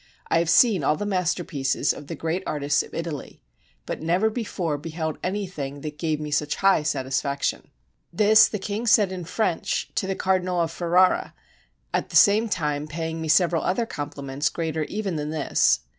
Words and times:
I 0.29 0.39
have 0.39 0.49
seen 0.49 0.83
all 0.83 0.95
the 0.95 1.05
masterpieces 1.05 1.93
of 1.93 2.07
the 2.07 2.15
greatest 2.15 2.47
artists 2.47 2.81
of 2.81 2.91
Italy, 2.91 3.39
but 3.85 4.01
never 4.01 4.31
before 4.31 4.75
beheld 4.79 5.19
any 5.21 5.45
thing 5.45 5.81
that 5.81 5.99
gave 5.99 6.19
me 6.19 6.31
such 6.31 6.55
high 6.55 6.81
satisfaction." 6.81 7.69
This 8.11 8.47
the 8.47 8.57
king 8.57 8.87
said 8.87 9.11
in 9.11 9.25
French 9.25 9.91
to 9.93 10.07
the 10.07 10.15
Cardinal 10.15 10.59
of 10.59 10.71
Ferrara, 10.71 11.35
at 11.93 12.09
the 12.09 12.15
same 12.15 12.49
time 12.49 12.87
paying 12.87 13.21
me 13.21 13.27
several 13.27 13.61
other 13.61 13.85
compliments 13.85 14.49
greater 14.49 14.85
even 14.85 15.17
than 15.17 15.29
this. 15.29 15.81